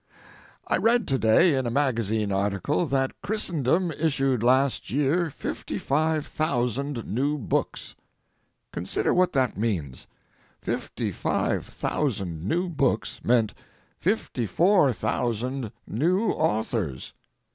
[0.67, 6.25] I read to day in a magazine article that Christendom issued last year fifty five
[6.25, 7.93] thousand new books.
[8.73, 10.07] Consider what that means!
[10.59, 13.53] Fifty five thousand new books meant
[13.99, 17.13] fifty four thousand new authors.